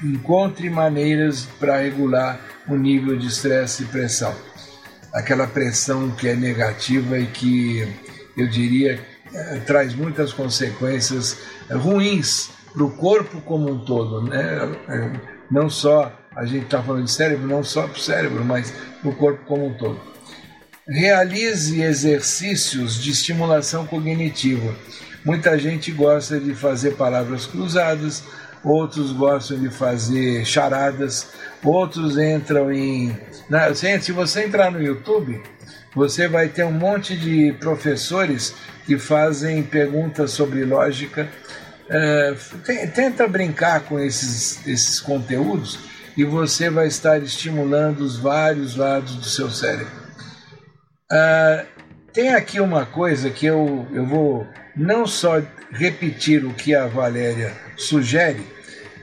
encontre 0.02 0.70
maneiras 0.70 1.46
para 1.58 1.80
regular 1.80 2.40
o 2.66 2.74
nível 2.74 3.16
de 3.16 3.26
estresse 3.26 3.82
e 3.82 3.86
pressão. 3.86 4.34
Aquela 5.12 5.46
pressão 5.46 6.10
que 6.10 6.28
é 6.28 6.34
negativa 6.34 7.18
e 7.18 7.26
que 7.26 7.86
eu 8.36 8.48
diria 8.48 9.00
é, 9.32 9.58
traz 9.60 9.94
muitas 9.94 10.32
consequências 10.32 11.38
ruins 11.70 12.50
para 12.72 12.84
o 12.84 12.90
corpo 12.90 13.40
como 13.40 13.70
um 13.70 13.84
todo, 13.84 14.22
né? 14.22 14.76
É, 14.88 15.10
não 15.50 15.68
só 15.70 16.12
a 16.34 16.44
gente 16.44 16.64
está 16.64 16.82
falando 16.82 17.04
de 17.04 17.10
cérebro, 17.10 17.46
não 17.46 17.62
só 17.62 17.82
para 17.82 17.96
o 17.96 18.00
cérebro, 18.00 18.44
mas 18.44 18.72
para 19.00 19.10
o 19.10 19.14
corpo 19.14 19.44
como 19.46 19.66
um 19.66 19.74
todo. 19.74 20.00
Realize 20.86 21.80
exercícios 21.80 23.02
de 23.02 23.10
estimulação 23.10 23.86
cognitiva. 23.86 24.74
Muita 25.24 25.58
gente 25.58 25.90
gosta 25.90 26.38
de 26.38 26.54
fazer 26.54 26.96
palavras 26.96 27.46
cruzadas, 27.46 28.22
outros 28.62 29.12
gostam 29.12 29.58
de 29.58 29.70
fazer 29.70 30.44
charadas, 30.44 31.28
outros 31.62 32.18
entram 32.18 32.72
em. 32.72 33.16
se 34.00 34.12
você 34.12 34.44
entrar 34.44 34.70
no 34.70 34.82
YouTube, 34.82 35.40
você 35.94 36.28
vai 36.28 36.48
ter 36.48 36.64
um 36.64 36.72
monte 36.72 37.16
de 37.16 37.52
professores 37.60 38.54
que 38.86 38.98
fazem 38.98 39.62
perguntas 39.62 40.32
sobre 40.32 40.64
lógica. 40.64 41.28
É, 41.88 42.34
tenta 42.94 43.28
brincar 43.28 43.80
com 43.80 44.00
esses, 44.00 44.66
esses 44.66 45.00
conteúdos 45.00 45.78
e 46.16 46.24
você 46.24 46.70
vai 46.70 46.86
estar 46.86 47.22
estimulando 47.22 48.00
os 48.00 48.16
vários 48.16 48.76
lados 48.76 49.16
do 49.16 49.24
seu 49.24 49.50
cérebro. 49.50 50.04
Uh, 51.12 51.66
tem 52.12 52.32
aqui 52.32 52.60
uma 52.60 52.86
coisa 52.86 53.28
que 53.30 53.46
eu, 53.46 53.86
eu 53.92 54.06
vou 54.06 54.46
não 54.76 55.06
só 55.06 55.42
repetir 55.70 56.44
o 56.44 56.54
que 56.54 56.74
a 56.74 56.86
Valéria 56.86 57.52
sugere, 57.76 58.46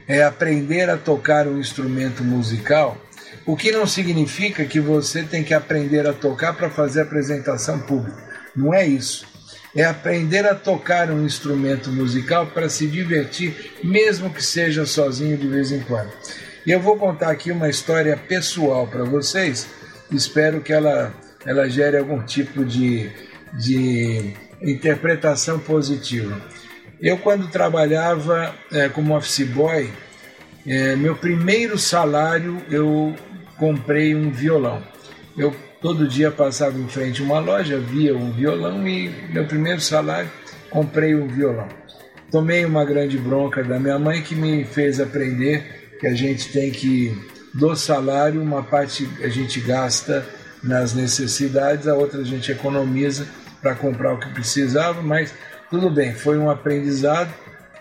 é 0.07 0.23
aprender 0.23 0.89
a 0.89 0.97
tocar 0.97 1.47
um 1.47 1.59
instrumento 1.59 2.23
musical, 2.23 2.97
o 3.45 3.55
que 3.55 3.71
não 3.71 3.85
significa 3.87 4.65
que 4.65 4.79
você 4.79 5.23
tem 5.23 5.43
que 5.43 5.53
aprender 5.53 6.07
a 6.07 6.13
tocar 6.13 6.53
para 6.53 6.69
fazer 6.69 7.01
apresentação 7.01 7.79
pública. 7.79 8.17
Não 8.55 8.73
é 8.73 8.85
isso. 8.85 9.25
É 9.75 9.85
aprender 9.85 10.45
a 10.45 10.53
tocar 10.53 11.09
um 11.09 11.25
instrumento 11.25 11.89
musical 11.89 12.47
para 12.47 12.67
se 12.67 12.87
divertir, 12.87 13.73
mesmo 13.83 14.29
que 14.29 14.43
seja 14.43 14.85
sozinho 14.85 15.37
de 15.37 15.47
vez 15.47 15.71
em 15.71 15.79
quando. 15.79 16.11
E 16.65 16.71
eu 16.71 16.79
vou 16.79 16.97
contar 16.97 17.31
aqui 17.31 17.51
uma 17.51 17.69
história 17.69 18.15
pessoal 18.17 18.85
para 18.85 19.03
vocês. 19.03 19.67
Espero 20.11 20.61
que 20.61 20.73
ela 20.73 21.13
ela 21.45 21.69
gere 21.69 21.97
algum 21.97 22.21
tipo 22.21 22.63
de, 22.63 23.09
de 23.53 24.33
interpretação 24.61 25.59
positiva. 25.59 26.39
Eu, 27.01 27.17
quando 27.17 27.49
trabalhava 27.49 28.53
é, 28.71 28.87
como 28.89 29.15
office 29.15 29.47
boy, 29.47 29.91
é, 30.65 30.95
meu 30.95 31.15
primeiro 31.15 31.77
salário 31.77 32.61
eu 32.69 33.15
comprei 33.57 34.15
um 34.15 34.31
violão. 34.31 34.81
Eu 35.37 35.55
todo 35.81 36.07
dia 36.07 36.29
passava 36.29 36.77
em 36.77 36.87
frente 36.87 37.21
a 37.21 37.25
uma 37.25 37.39
loja, 37.39 37.79
via 37.79 38.15
um 38.15 38.31
violão 38.31 38.87
e 38.87 39.09
meu 39.31 39.45
primeiro 39.45 39.81
salário 39.81 40.29
comprei 40.69 41.15
um 41.15 41.27
violão. 41.27 41.67
Tomei 42.31 42.63
uma 42.63 42.85
grande 42.85 43.17
bronca 43.17 43.63
da 43.63 43.79
minha 43.79 43.99
mãe 43.99 44.21
que 44.21 44.35
me 44.35 44.63
fez 44.63 44.99
aprender 44.99 45.95
que 45.99 46.07
a 46.07 46.13
gente 46.13 46.51
tem 46.51 46.71
que, 46.71 47.15
do 47.53 47.75
salário, 47.75 48.41
uma 48.41 48.63
parte 48.63 49.07
a 49.21 49.27
gente 49.27 49.59
gasta 49.59 50.25
nas 50.63 50.93
necessidades, 50.93 51.87
a 51.87 51.95
outra 51.95 52.21
a 52.21 52.23
gente 52.23 52.51
economiza 52.51 53.27
para 53.61 53.75
comprar 53.75 54.13
o 54.13 54.19
que 54.19 54.29
precisava, 54.29 55.01
mas 55.01 55.33
tudo 55.69 55.89
bem, 55.89 56.13
foi 56.13 56.37
um 56.37 56.49
aprendizado. 56.49 57.31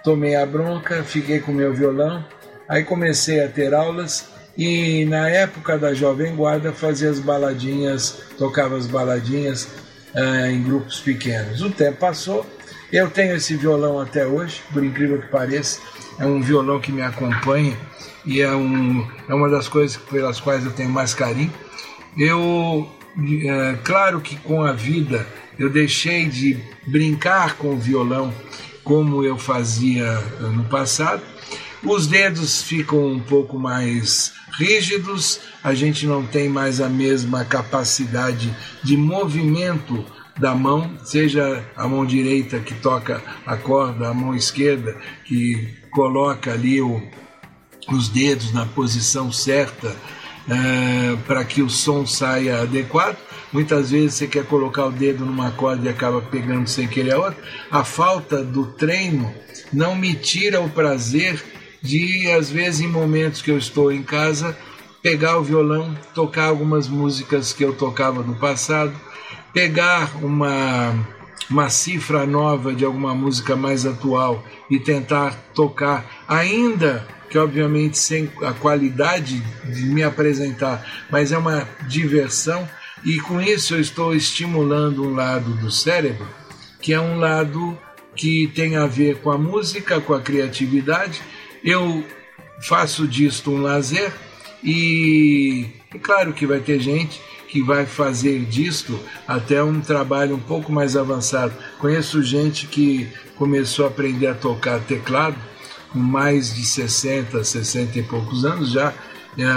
Tomei 0.03 0.35
a 0.35 0.45
bronca, 0.45 1.03
fiquei 1.03 1.40
com 1.40 1.53
meu 1.53 1.73
violão, 1.73 2.25
aí 2.71 2.85
comecei 2.85 3.43
a 3.43 3.49
ter 3.49 3.75
aulas 3.75 4.29
e 4.57 5.05
na 5.07 5.29
época 5.29 5.77
da 5.77 5.93
Jovem 5.93 6.37
Guarda 6.37 6.73
fazia 6.73 7.11
as 7.11 7.19
baladinhas, 7.19 8.23
tocava 8.39 8.77
as 8.77 8.87
baladinhas 8.87 9.65
uh, 10.15 10.47
em 10.47 10.63
grupos 10.63 11.01
pequenos. 11.01 11.61
O 11.63 11.71
tempo 11.71 11.99
passou, 11.99 12.47
eu 12.93 13.11
tenho 13.11 13.35
esse 13.35 13.57
violão 13.57 13.99
até 13.99 14.25
hoje, 14.25 14.63
por 14.73 14.85
incrível 14.85 15.21
que 15.21 15.27
pareça, 15.27 15.81
é 16.17 16.25
um 16.25 16.41
violão 16.41 16.81
que 16.81 16.93
me 16.93 17.03
acompanha 17.03 17.77
e 18.25 18.41
é, 18.41 18.55
um, 18.55 19.05
é 19.29 19.35
uma 19.35 19.49
das 19.49 19.67
coisas 19.67 19.97
pelas 19.97 20.39
quais 20.39 20.65
eu 20.65 20.71
tenho 20.71 20.91
mais 20.91 21.13
carinho. 21.13 21.53
Eu, 22.17 22.89
é, 23.19 23.79
claro 23.83 24.21
que 24.21 24.37
com 24.37 24.63
a 24.63 24.73
vida 24.73 25.27
eu 25.59 25.69
deixei 25.69 26.27
de 26.27 26.57
brincar 26.87 27.57
com 27.57 27.71
o 27.71 27.79
violão 27.79 28.33
como 28.85 29.25
eu 29.25 29.37
fazia 29.37 30.19
no 30.41 30.65
passado. 30.65 31.23
Os 31.83 32.07
dedos 32.07 32.62
ficam 32.62 33.07
um 33.07 33.21
pouco 33.21 33.59
mais 33.59 34.33
rígidos, 34.53 35.40
a 35.64 35.73
gente 35.73 36.07
não 36.07 36.27
tem 36.27 36.49
mais 36.49 36.81
a 36.81 36.88
mesma 36.88 37.45
capacidade 37.45 38.55
de 38.85 38.97
movimento 38.97 40.05
da 40.38 40.55
mão, 40.55 40.99
seja 41.05 41.64
a 41.75 41.88
mão 41.88 42.05
direita 42.05 42.61
que 42.61 42.75
toca 42.75 43.23
a 43.47 43.57
corda, 43.57 44.09
a 44.09 44.14
mão 44.14 44.35
esquerda 44.35 44.95
que 45.25 45.75
coloca 45.90 46.53
ali 46.53 46.83
o, 46.83 47.03
os 47.88 48.09
dedos 48.09 48.53
na 48.53 48.66
posição 48.66 49.33
certa 49.33 49.97
é, 50.49 51.16
para 51.27 51.45
que 51.45 51.62
o 51.62 51.71
som 51.71 52.07
saia 52.07 52.62
adequado. 52.62 53.16
Muitas 53.53 53.90
vezes 53.90 54.14
você 54.14 54.27
quer 54.27 54.45
colocar 54.45 54.87
o 54.87 54.93
dedo 54.93 55.25
numa 55.25 55.51
corda 55.51 55.87
e 55.87 55.90
acaba 55.90 56.21
pegando 56.21 56.69
sem 56.69 56.87
querer 56.87 57.12
a 57.12 57.19
outra. 57.19 57.43
A 57.71 57.85
falta 57.85 58.45
do 58.45 58.66
treino 58.66 59.35
não 59.73 59.95
me 59.95 60.14
tira 60.14 60.61
o 60.61 60.71
prazer 60.71 61.43
de, 61.83 62.31
às 62.31 62.51
vezes, 62.51 62.81
em 62.81 62.88
momentos 62.88 63.43
que 63.43 63.51
eu 63.51 63.59
estou 63.59 63.90
em 63.90 64.03
casa, 64.03 64.57
pegar 65.03 65.38
o 65.38 65.43
violão, 65.43 65.97
tocar 66.14 66.47
algumas 66.47 66.88
músicas 66.88 67.53
que 67.53 67.64
eu 67.64 67.73
tocava 67.73 68.23
no 68.23 68.37
passado, 68.37 68.93
pegar 69.53 70.11
uma, 70.23 70.95
uma 71.51 71.71
cifra 71.71 72.27
nova 72.27 72.75
de 72.75 72.85
alguma 72.85 73.14
música 73.14 73.57
mais 73.57 73.87
atual 73.87 74.45
e 74.69 74.79
tentar 74.79 75.35
tocar, 75.55 76.25
ainda 76.29 77.07
que 77.31 77.38
obviamente 77.38 77.97
sem 77.97 78.31
a 78.43 78.53
qualidade 78.53 79.40
de 79.64 79.83
me 79.85 80.03
apresentar, 80.03 80.85
mas 81.09 81.31
é 81.31 81.38
uma 81.38 81.66
diversão 81.87 82.69
e 83.05 83.19
com 83.21 83.40
isso 83.40 83.75
eu 83.75 83.81
estou 83.81 84.14
estimulando 84.14 85.05
um 85.05 85.14
lado 85.14 85.55
do 85.55 85.71
cérebro, 85.71 86.27
que 86.83 86.93
é 86.93 87.01
um 87.01 87.19
lado 87.19 87.79
que 88.14 88.49
tem 88.49 88.77
a 88.77 88.87
ver 88.87 89.19
com 89.19 89.31
a 89.31 89.38
música, 89.38 90.01
com 90.01 90.12
a 90.12 90.21
criatividade. 90.21 91.23
Eu 91.62 92.05
faço 92.62 93.07
disto 93.07 93.51
um 93.51 93.61
lazer 93.61 94.12
e 94.62 95.66
é 95.94 95.99
claro 95.99 96.33
que 96.33 96.46
vai 96.46 96.61
ter 96.61 96.81
gente 96.81 97.20
que 97.49 97.62
vai 97.62 97.85
fazer 97.85 98.44
disto 98.44 98.99
até 99.27 99.62
um 99.62 99.81
trabalho 99.81 100.37
um 100.37 100.40
pouco 100.40 100.70
mais 100.70 100.96
avançado. 100.96 101.53
Conheço 101.79 102.23
gente 102.23 102.66
que 102.66 103.09
começou 103.37 103.87
a 103.87 103.88
aprender 103.88 104.29
a 104.29 104.35
tocar 104.35 104.79
teclado 104.81 105.37
com 105.92 105.99
mais 105.99 106.55
de 106.55 106.64
60, 106.64 107.42
60 107.42 107.99
e 107.99 108.03
poucos 108.05 108.44
anos 108.44 108.70
já, 108.70 108.94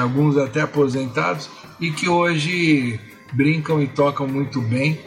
alguns 0.02 0.38
até 0.38 0.62
aposentados, 0.62 1.48
e 1.80 1.92
que 1.92 2.10
hoje 2.10 3.00
brincam 3.32 3.82
e 3.82 3.88
tocam 3.88 4.28
muito 4.28 4.60
bem, 4.60 5.00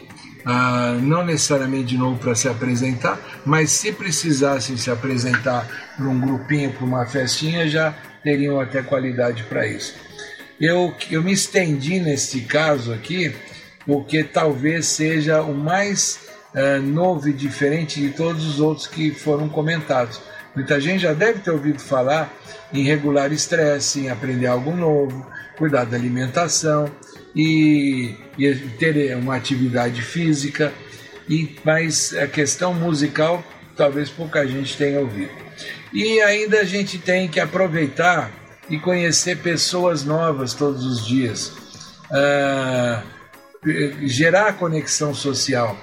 uh, 0.46 1.00
não 1.02 1.24
necessariamente 1.24 1.86
de 1.86 1.98
novo 1.98 2.18
para 2.18 2.34
se 2.34 2.48
apresentar, 2.48 3.18
mas 3.44 3.70
se 3.70 3.92
precisassem 3.92 4.76
se 4.76 4.90
apresentar 4.90 5.66
para 5.96 6.06
um 6.06 6.20
grupinho, 6.20 6.72
para 6.72 6.84
uma 6.84 7.04
festinha, 7.04 7.68
já 7.68 7.92
teriam 8.22 8.60
até 8.60 8.82
qualidade 8.82 9.42
para 9.44 9.66
isso. 9.66 9.94
Eu, 10.60 10.94
eu 11.10 11.22
me 11.22 11.32
estendi 11.32 12.00
neste 12.00 12.40
caso 12.40 12.92
aqui, 12.92 13.34
porque 13.84 14.24
talvez 14.24 14.86
seja 14.86 15.42
o 15.42 15.54
mais 15.54 16.20
uh, 16.54 16.80
novo 16.80 17.28
e 17.28 17.32
diferente 17.32 18.00
de 18.00 18.10
todos 18.10 18.46
os 18.46 18.60
outros 18.60 18.86
que 18.86 19.10
foram 19.10 19.48
comentados. 19.48 20.20
Muita 20.54 20.80
gente 20.80 21.00
já 21.00 21.12
deve 21.12 21.40
ter 21.40 21.50
ouvido 21.50 21.78
falar 21.78 22.32
em 22.72 22.82
regular 22.82 23.30
estresse, 23.30 24.00
em 24.00 24.10
aprender 24.10 24.46
algo 24.46 24.74
novo, 24.74 25.26
cuidar 25.58 25.84
da 25.84 25.96
alimentação 25.96 26.90
e, 27.36 28.14
e 28.38 28.54
ter 28.78 29.14
uma 29.16 29.36
atividade 29.36 30.00
física. 30.00 30.72
E, 31.28 31.54
mas 31.62 32.14
a 32.16 32.26
questão 32.26 32.72
musical 32.72 33.44
talvez 33.76 34.08
pouca 34.08 34.46
gente 34.46 34.74
tenha 34.76 34.98
ouvido. 34.98 35.30
E 35.92 36.20
ainda 36.22 36.60
a 36.60 36.64
gente 36.64 36.98
tem 36.98 37.28
que 37.28 37.38
aproveitar 37.38 38.30
e 38.68 38.78
conhecer 38.78 39.38
pessoas 39.38 40.02
novas 40.02 40.54
todos 40.54 40.84
os 40.84 41.06
dias, 41.06 41.52
uh, 42.10 43.02
gerar 44.02 44.54
conexão 44.54 45.14
social. 45.14 45.76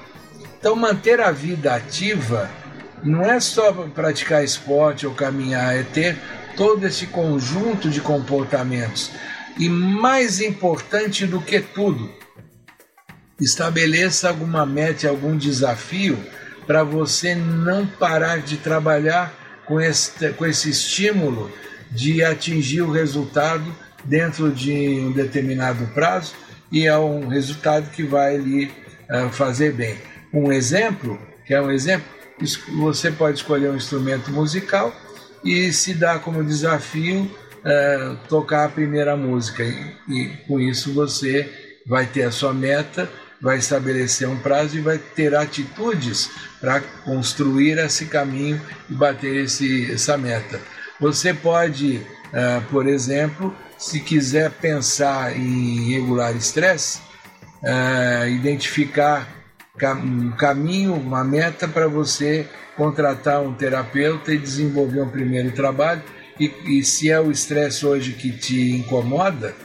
Então, 0.60 0.76
manter 0.76 1.20
a 1.20 1.32
vida 1.32 1.74
ativa 1.74 2.50
não 3.04 3.24
é 3.24 3.40
só 3.40 3.72
praticar 3.94 4.44
esporte 4.44 5.06
ou 5.06 5.14
caminhar, 5.14 5.76
é 5.76 5.84
ter 5.84 6.18
todo 6.56 6.86
esse 6.86 7.08
conjunto 7.08 7.90
de 7.90 8.00
comportamentos. 8.00 9.12
E 9.58 9.70
mais 9.70 10.42
importante 10.42 11.26
do 11.26 11.40
que 11.40 11.60
tudo, 11.60 12.12
estabeleça 13.40 14.30
alguma 14.30 14.66
meta, 14.66 15.10
algum 15.10 15.38
desafio 15.38 16.18
para 16.66 16.84
você 16.84 17.36
não 17.36 17.86
parar 17.86 18.40
de 18.40 18.58
trabalhar 18.58 19.34
com 19.66 19.80
esse, 19.80 20.30
com 20.34 20.46
esse 20.46 20.70
estímulo 20.70 21.52
de 21.92 22.24
atingir 22.24 22.82
o 22.82 22.92
resultado 22.92 23.64
dentro 24.04 24.52
de 24.52 24.72
um 24.72 25.12
determinado 25.12 25.86
prazo 25.88 26.34
e 26.72 26.88
é 26.88 26.98
um 26.98 27.28
resultado 27.28 27.90
que 27.92 28.04
vai 28.04 28.38
lhe 28.38 28.66
uh, 29.10 29.30
fazer 29.32 29.74
bem. 29.74 29.98
Um 30.34 30.52
exemplo, 30.52 31.20
que 31.46 31.54
é 31.54 31.62
um 31.62 31.72
exemplo, 31.72 32.08
você 32.78 33.12
pode 33.12 33.38
escolher 33.38 33.70
um 33.70 33.76
instrumento 33.76 34.32
musical 34.32 34.94
e 35.44 35.72
se 35.72 35.94
dá 35.94 36.18
como 36.18 36.44
desafio 36.44 37.30
uh, 37.64 38.18
tocar 38.28 38.66
a 38.66 38.70
primeira 38.70 39.16
música 39.16 39.64
e, 39.64 39.96
e 40.08 40.30
com 40.48 40.60
isso 40.60 40.94
você 40.94 41.50
vai 41.86 42.06
ter 42.06 42.24
a 42.24 42.32
sua 42.32 42.54
meta, 42.54 43.10
vai 43.42 43.58
estabelecer 43.58 44.28
um 44.28 44.38
prazo 44.40 44.78
e 44.78 44.82
vai 44.82 44.98
ter 44.98 45.36
atitudes 45.36 46.30
para 46.62 46.80
construir 47.04 47.78
esse 47.78 48.06
caminho 48.06 48.62
e 48.90 48.94
bater 48.94 49.36
esse, 49.44 49.92
essa 49.92 50.18
meta. 50.18 50.62
Você 51.00 51.34
pode, 51.34 51.98
uh, 51.98 52.62
por 52.70 52.88
exemplo, 52.88 53.54
se 53.78 54.00
quiser 54.00 54.50
pensar 54.52 55.38
em 55.38 55.92
regular 55.92 56.34
estresse, 56.36 57.02
uh, 57.62 58.28
identificar 58.28 59.28
um 59.82 60.32
caminho, 60.32 60.94
uma 60.94 61.24
meta 61.24 61.68
para 61.68 61.88
você 61.88 62.48
contratar 62.78 63.42
um 63.42 63.54
terapeuta 63.54 64.34
e 64.34 64.38
desenvolver 64.38 65.02
um 65.02 65.10
primeiro 65.10 65.52
trabalho. 65.52 66.02
E, 66.40 66.52
e 66.66 66.84
se 66.84 67.10
é 67.10 67.20
o 67.20 67.32
estresse 67.32 67.86
hoje 67.86 68.14
que 68.14 68.32
te 68.32 68.72
incomoda, 68.72 69.56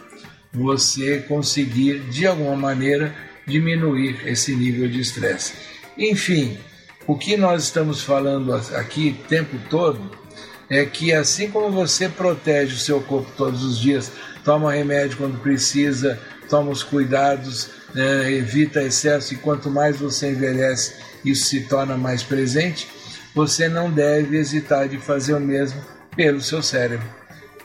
você 0.53 1.19
conseguir 1.21 2.01
de 2.11 2.27
alguma 2.27 2.57
maneira 2.57 3.15
diminuir 3.47 4.27
esse 4.27 4.55
nível 4.55 4.89
de 4.89 5.01
estresse. 5.01 5.55
Enfim, 5.97 6.59
o 7.07 7.17
que 7.17 7.37
nós 7.37 7.65
estamos 7.65 8.03
falando 8.03 8.53
aqui 8.55 9.17
o 9.19 9.29
tempo 9.29 9.57
todo 9.71 10.11
é 10.69 10.85
que 10.85 11.13
assim 11.13 11.51
como 11.51 11.71
você 11.71 12.09
protege 12.09 12.75
o 12.75 12.79
seu 12.79 13.01
corpo 13.01 13.31
todos 13.37 13.65
os 13.65 13.79
dias, 13.79 14.13
toma 14.45 14.73
remédio 14.73 15.17
quando 15.17 15.41
precisa, 15.41 16.21
toma 16.49 16.71
os 16.71 16.83
cuidados, 16.83 17.71
né, 17.95 18.31
evita 18.31 18.83
excesso 18.83 19.35
e 19.35 19.39
quanto 19.39 19.71
mais 19.71 19.99
você 19.99 20.31
envelhece, 20.31 20.95
isso 21.25 21.47
se 21.47 21.61
torna 21.63 21.97
mais 21.97 22.23
presente, 22.23 22.89
você 23.35 23.69
não 23.69 23.91
deve 23.91 24.37
hesitar 24.37 24.89
de 24.89 24.99
fazer 24.99 25.35
o 25.35 25.41
mesmo 25.41 25.81
pelo 26.19 26.41
seu 26.41 26.61
cérebro. 26.61 27.07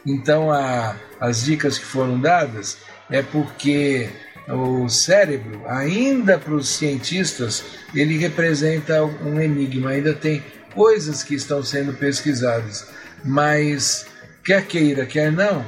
Então, 0.05 0.51
a, 0.51 0.95
as 1.19 1.43
dicas 1.43 1.79
que 1.79 1.85
foram 1.85 2.21
dadas 2.21 2.77
é 3.09 3.23
porque 3.23 4.07
o 4.47 4.87
cérebro, 4.87 5.63
ainda 5.67 6.37
para 6.37 6.53
os 6.53 6.69
cientistas, 6.69 7.63
ele 7.95 8.15
representa 8.15 9.03
um 9.03 9.41
enigma, 9.41 9.89
ainda 9.89 10.13
tem 10.13 10.43
coisas 10.75 11.23
que 11.23 11.33
estão 11.33 11.63
sendo 11.63 11.93
pesquisadas, 11.93 12.87
mas 13.25 14.05
quer 14.45 14.63
queira, 14.67 15.07
quer 15.07 15.31
não, 15.31 15.65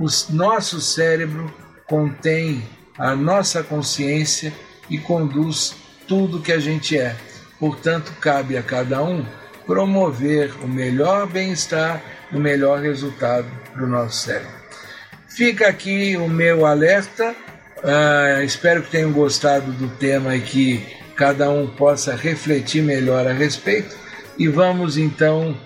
o 0.00 0.06
nosso 0.30 0.80
cérebro 0.80 1.52
contém 1.86 2.64
a 2.96 3.14
nossa 3.14 3.62
consciência 3.62 4.50
e 4.88 4.96
conduz 4.96 5.74
tudo 6.08 6.40
que 6.40 6.52
a 6.52 6.58
gente 6.58 6.96
é. 6.96 7.14
Portanto, 7.60 8.14
cabe 8.18 8.56
a 8.56 8.62
cada 8.62 9.02
um 9.02 9.26
promover 9.66 10.52
o 10.62 10.68
melhor 10.68 11.26
bem-estar, 11.26 12.02
o 12.32 12.38
melhor 12.38 12.80
resultado 12.80 13.46
para 13.72 13.84
o 13.84 13.86
nosso 13.86 14.26
cérebro. 14.26 14.52
Fica 15.28 15.68
aqui 15.68 16.16
o 16.16 16.28
meu 16.28 16.64
alerta. 16.64 17.34
Uh, 17.78 18.42
espero 18.42 18.82
que 18.82 18.90
tenham 18.90 19.12
gostado 19.12 19.70
do 19.72 19.88
tema 19.96 20.36
e 20.36 20.40
que 20.40 20.86
cada 21.16 21.50
um 21.50 21.66
possa 21.66 22.14
refletir 22.14 22.82
melhor 22.82 23.26
a 23.26 23.32
respeito. 23.32 23.96
E 24.38 24.48
vamos 24.48 24.96
então 24.96 25.56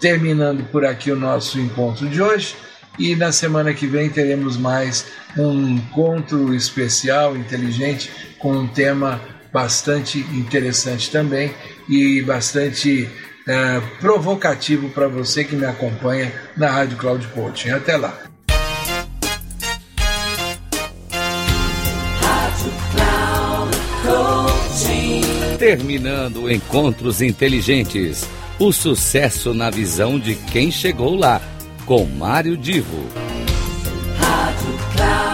terminando 0.00 0.64
por 0.70 0.84
aqui 0.84 1.10
o 1.10 1.16
nosso 1.16 1.60
encontro 1.60 2.08
de 2.08 2.20
hoje. 2.20 2.56
E 2.98 3.16
na 3.16 3.32
semana 3.32 3.74
que 3.74 3.86
vem 3.86 4.08
teremos 4.08 4.56
mais 4.56 5.06
um 5.36 5.68
encontro 5.68 6.54
especial, 6.54 7.36
inteligente, 7.36 8.10
com 8.38 8.52
um 8.52 8.66
tema 8.66 9.20
bastante 9.52 10.18
interessante 10.18 11.10
também 11.10 11.54
e 11.88 12.22
bastante 12.22 13.08
é, 13.46 13.80
provocativo 14.00 14.88
para 14.90 15.08
você 15.08 15.44
que 15.44 15.54
me 15.54 15.66
acompanha 15.66 16.32
na 16.56 16.70
Rádio 16.70 16.96
Cloud 16.96 17.26
Coaching. 17.28 17.70
Até 17.70 17.96
lá. 17.96 18.18
Rádio 22.20 22.72
Cloud 22.92 23.76
Coaching. 24.02 25.56
Terminando 25.58 26.50
Encontros 26.50 27.20
Inteligentes. 27.20 28.26
O 28.58 28.72
sucesso 28.72 29.52
na 29.52 29.68
visão 29.68 30.18
de 30.18 30.34
quem 30.34 30.70
chegou 30.70 31.14
lá. 31.16 31.40
Com 31.84 32.06
Mário 32.06 32.56
Divo. 32.56 33.04
Rádio 34.18 34.78
Cloud 34.96 35.33